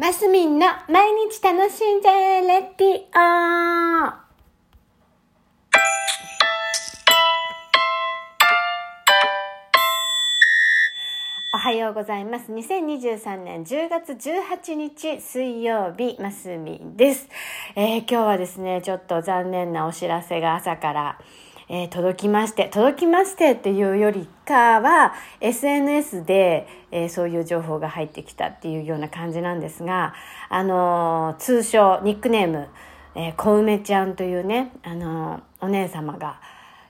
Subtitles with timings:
[0.00, 4.30] マスミンの毎日楽しんじゃえレディオ
[11.52, 12.50] おはようございます。
[12.50, 17.28] 2023年10月18日水曜日、マスミンです。
[17.76, 21.18] えー今日はですね、ちょっと残念なお知らせが朝から、
[21.72, 30.12] えー届きまして、届きましてっていうよりかは、SNS で、えーそういう情報が入ってきたっていうような感じなんですが、
[30.48, 32.68] あのー通称、ニックネーム、
[33.14, 36.40] えー小梅ちゃんというね、あのお姉様が、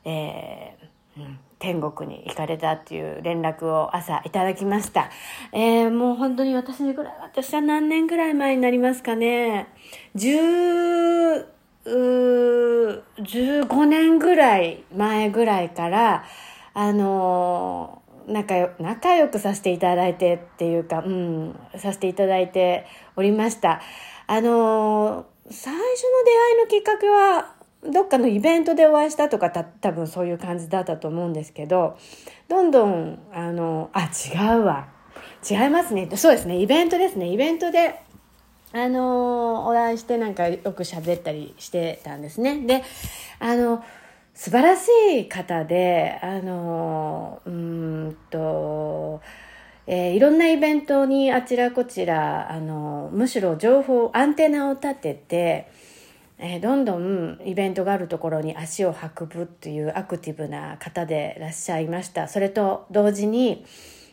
[0.04, 5.10] えーうん天国に行かれたっていう連絡を朝いただきました。
[5.52, 9.68] えーもう本当に私ぐらい、私は何年ぐらい前になりますかね。
[10.16, 11.44] 10、
[11.84, 16.24] うー15年ぐらい前ぐらいから、
[16.74, 23.80] あのー仲よ仲良くさせていただいてっていうか、うん、させていただいておりました。
[24.26, 25.88] あのー最初の
[26.24, 31.98] 出会いのきっかけは、どっかのイベントでお会いしたとかた多分そういう感じだったと思うんですけど、
[32.48, 34.88] どんどん、あの、あ、違うわ。
[35.48, 36.08] 違いますね。
[36.14, 36.60] そうですね。
[36.60, 37.26] イベントですね。
[37.32, 38.00] イベントで、
[38.72, 42.60] あのお会いしてなんかよく喋ったりしてたんですね。
[42.66, 42.84] で、
[43.40, 43.82] あの、
[44.34, 49.20] 素晴らしい方で、あの、うーんと、
[49.86, 55.70] えーいろんなイベントにあちらこちら、あの、むしろ情報、アンテナを立てて、
[56.38, 62.28] えーどんどんイベントがあるところに足を運ぶっていうアクティブな方でいらっしゃいました。
[62.28, 63.64] それと同時に、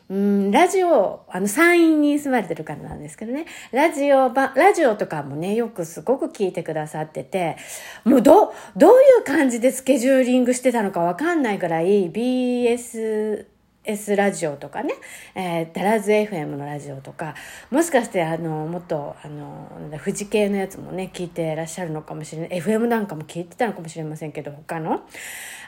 [0.10, 7.58] うん、ラジオ、あの、山陰に住まれてる方なんですけどね、ラジオば、ラジオとかもね、よくすごく聞いてくださってて、
[8.06, 13.48] もうど、どういう感じでスケジューリングしてたのかわかんないくらい、BS、
[13.88, 14.94] S ラジオとかね、
[15.34, 17.34] えー、ダラズ FM のラジオとか、
[17.72, 19.72] もしかして、あの、もっと、あの、
[20.04, 22.60] 富士系のやつもね、聞いてらっしゃるのかもしれない。
[22.60, 25.02] FM なんかも聞いてたのかもしれませんけど、他の。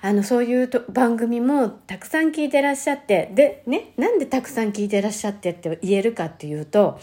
[0.01, 6.99] あの、そういうと番組もたくさん聞いてらっしゃって、で、ね、なんでたくさん聞いてらっしゃってって言えるかっていうと、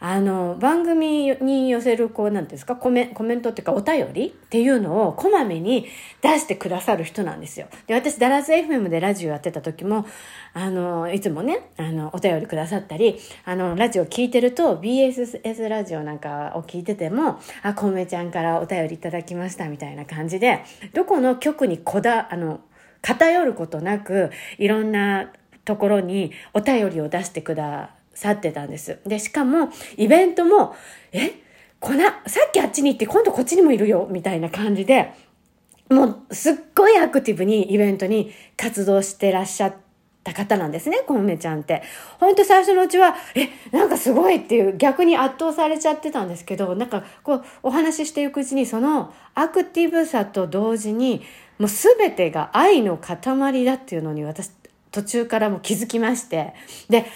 [0.00, 5.86] あの、番組に寄せる、こう、なんですか、コメコメントっていうか、お便りっていうのをこまめに
[6.22, 7.66] 出してくださる人なんですよ。
[7.86, 10.06] で、私、ダラス FM でラジオやってた時も、
[10.54, 20.62] あの、いつもね、あの、お便りくださったり、あの、ラジオ聞いてると、BSS ラジオなんかを聞いてても、あ、コメちゃんからお便りいただきましたみたいな感じで、
[20.94, 22.60] どこの局にこだ、あの、
[23.02, 25.32] 偏ることなく、いろんな
[25.64, 28.98] ところにお便りを出してくださってたんです。
[29.06, 30.74] で、しかも、イベントも、
[31.12, 31.32] え
[31.78, 35.12] こな、さっきあっちに行って今度こっちにもいるよみたいな感じで、
[35.88, 39.74] もうすっごいアクティブにイベントに活動してらっしゃっ
[40.24, 41.82] た方なんですね、コンメちゃんって。
[42.18, 51.22] ほんと最初のうちは、え、なんかすごいっていう逆に圧倒されちゃってたんですけど、なんかこうお話ししていくうちにそのアクティブさと同時に、
[51.58, 54.50] もうすべてが愛の塊だっていうのに私
[54.90, 56.54] 途中からも気づきまして。
[56.88, 57.06] で、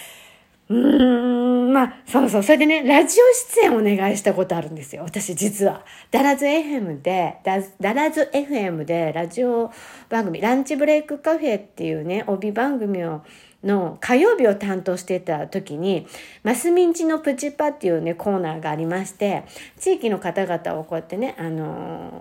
[0.73, 2.43] うーん、まあ、そうそう。
[2.43, 3.25] それでね、ラジオ
[3.61, 5.03] 出演お願いしたことあるんですよ。
[5.05, 5.85] 私実は。
[6.11, 9.71] ダラズ FM で、ダダラズ FM でラジオ
[10.09, 13.23] 番組、ランチブレイクカフェっていうね、帯番組を、
[13.65, 16.07] の火曜日を担当してた時に、
[16.43, 19.45] マスミンチのプチパっていうね、コーナーがありまして、
[19.79, 21.65] 地域の方々をこうやってね、あの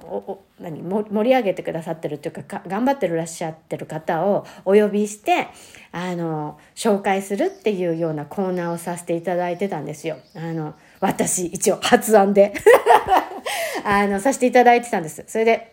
[0.05, 5.47] おお何盛り上げてくださってるっていうかか頑張ってるらっしゃってる方をお呼びして
[5.91, 10.17] あの紹介するっていうようなコーナーをさせていただいてたんですよ。
[10.35, 12.53] あの私一応発案で
[13.83, 15.23] あのさせていただいてたんです。
[15.27, 15.70] それで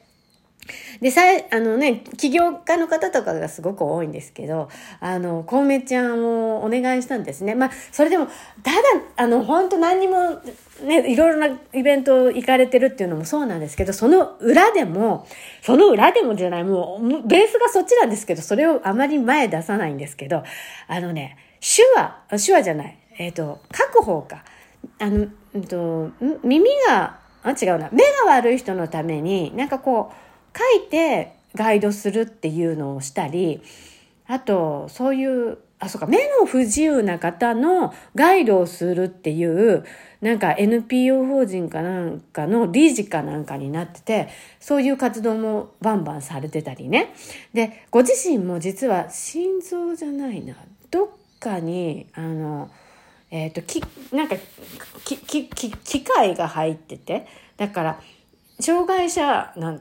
[1.00, 4.68] で、さ、あのね、起業家の方とかがすごく多いんですけど、
[5.00, 7.54] あの、コウメちゃんをお願いしたんですね。
[7.54, 8.26] まあ、それでも、
[8.62, 8.78] ただ、
[9.16, 10.40] あの、本当何にも、
[10.82, 15.26] ね、いろいろなイベント行かれてるっていうのもそうなんですけど、その裏でも、
[15.62, 20.42] その裏でもじゃない、もう、ベースがそっちなんですけど、それをあまり前出さないんですけど、
[20.86, 24.44] あのね、手話、手話じゃない、えっ、と、書く方か。
[24.98, 26.10] あの、うんと、
[26.42, 27.88] 耳が、あ、違うな。
[27.92, 30.27] 目が悪い人のために、なんかこう、
[30.58, 33.62] 書いてガイドするっていうのをしたり、
[34.26, 39.84] あと、そういう、あ、そうか、目の不自由な方のガイドをするっていう、
[40.20, 44.28] なんか NPO 法人かなんかの理事かなんかになってて、
[44.58, 47.14] そういう活動もバンバンされてたりね。
[47.54, 50.56] で、ご自身も実は心臓じゃないな、
[50.90, 51.08] どっ
[51.38, 52.70] かに、あの、
[53.30, 53.82] えっ、と、き、
[54.12, 54.36] なんか、
[55.04, 57.26] き、き、き、機械が入ってて、
[57.56, 58.00] だから、
[58.60, 59.78] 障害者の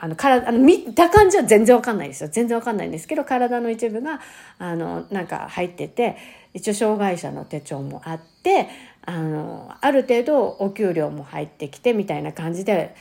[0.00, 2.28] あの体あの見た感じは全然わかんないですよ。
[2.32, 4.20] 全然わかんないんですけど体の一部が
[4.58, 6.16] あのなんか入ってて
[6.52, 8.68] 一応障害者の手帳もあって
[9.04, 12.94] あのある程度お給料も入ってきてみたいな感じで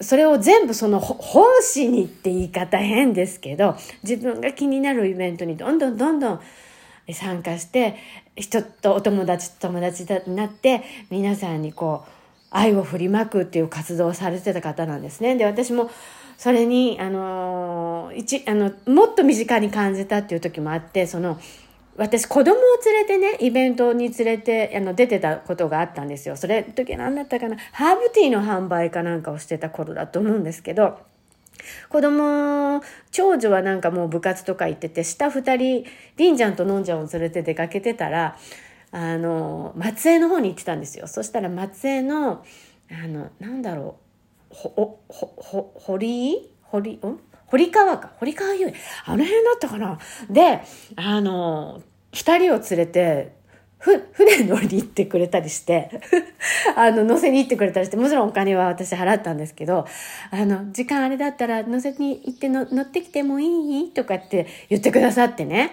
[0.00, 6.40] それを全部その奉仕にって言い方変ですけど自分が気になるイベントにどんどんどんどん
[7.12, 7.96] 参加して
[8.36, 12.17] 人とお友達と友達になって皆さんにこう
[12.50, 15.36] 愛を振りまくっていう活動をされてた方なんですね。
[15.36, 15.90] で私も
[16.36, 21.38] それにあの一あのもっと身近に感じたっていう時もあってその
[21.96, 22.56] 私子供を
[22.86, 26.36] 連れてね、イベントに連れて、あの、出てたことがあったんですよ。
[26.36, 27.56] それ、時何だったかな？
[27.72, 31.00] ハーブティーの販売かなんかをしてた頃だと思うんですけど、
[31.88, 35.84] 子供、長女はなんかもう部活とか行ってて、下二人、
[36.16, 38.38] りんちゃんとのんちゃんを連れて出かけてたら、
[38.90, 41.06] あの、松江の方に行ってたんですよ。
[41.06, 42.44] そしたら松江の、
[42.90, 43.96] あの、なんだろ
[44.50, 48.12] う、ほ、ほ、ほ、堀堀、ん堀川か。
[48.18, 48.74] 堀川遊園。
[49.06, 49.98] あの辺だったかな。
[50.30, 50.60] で、
[50.96, 51.82] あの、
[52.12, 53.38] 二人を連れて、
[53.78, 55.90] ふ、船乗りに行ってくれたりして、
[56.76, 59.86] あの、乗せに行ってくれたりして、もちろんお金は私払ったんですけど、
[60.30, 63.90] あの、時間あれだったら乗せに行っての乗ってきてもいい？
[63.92, 65.70] とかって言ってくださってね。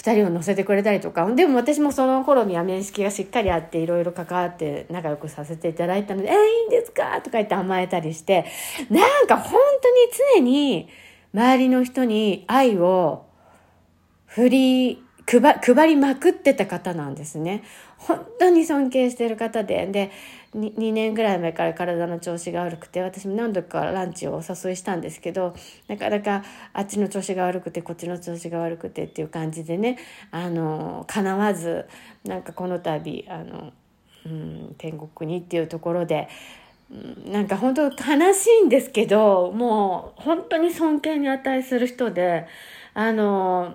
[0.00, 8.46] 二人を乗せてくれたりとかでも私もその頃には面識がしっかりあっていろいろ関わって仲良くさせていただいたので「えー、いいんですか?」とか言って甘えたりして
[8.88, 10.88] なんか本当に常に
[11.34, 13.26] 周りの人に愛を
[14.24, 15.04] 振り
[15.38, 17.62] 配配りまくってた方なんですね。
[17.98, 20.10] 本当に尊敬してる方でで
[20.54, 25.54] 2, 2年ぐらい前から体の調子が悪くて私も何度かランチをお誘いしたんですけど
[25.86, 26.42] なかなか
[26.72, 29.98] あっちの調子が悪くてこっちの調子が悪くてっていう感じでね
[30.30, 31.86] あの叶わず
[32.24, 33.72] なんかこの度あの、
[34.24, 36.28] うん、天国にっていうところで。
[37.24, 37.90] なんか本当悲
[38.34, 42.48] しいんですけどもう本当に尊敬に値する人で
[42.94, 43.74] あの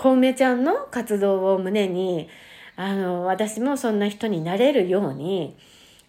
[0.00, 2.30] 小梅ちゃんの活動を胸に
[2.74, 5.54] あの私もそんな人になれるように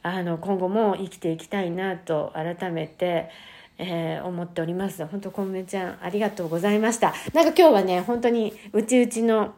[0.02, 3.30] あの今後も生きていきたいなと改めて、
[3.78, 5.06] えー、思っております。
[5.06, 7.14] 本当コメちゃんありがとうございました。
[7.34, 9.56] なんか今日はね本当にうちうちの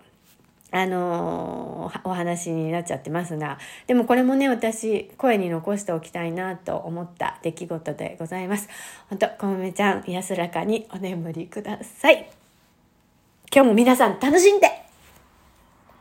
[0.72, 8.68] あのー、お話になっちゃってますが、でもこれもね、私、声に残しておきたいなと思った出来事でございます。
[9.08, 12.43] 本当コメちゃん、安らかにお眠りください。
[13.54, 14.83] 今日も皆さん楽しんで。